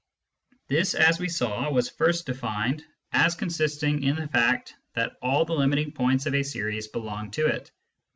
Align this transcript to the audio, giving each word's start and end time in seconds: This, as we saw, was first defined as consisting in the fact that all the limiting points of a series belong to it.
This, 0.67 0.95
as 0.95 1.19
we 1.19 1.29
saw, 1.29 1.69
was 1.69 1.87
first 1.87 2.25
defined 2.25 2.83
as 3.11 3.35
consisting 3.35 4.01
in 4.01 4.15
the 4.15 4.27
fact 4.27 4.73
that 4.95 5.11
all 5.21 5.45
the 5.45 5.53
limiting 5.53 5.91
points 5.91 6.25
of 6.25 6.33
a 6.33 6.41
series 6.41 6.87
belong 6.87 7.29
to 7.37 7.45
it. 7.45 7.69